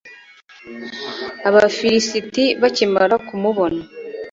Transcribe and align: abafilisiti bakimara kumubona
abafilisiti 1.47 2.43
bakimara 2.61 3.15
kumubona 3.27 3.81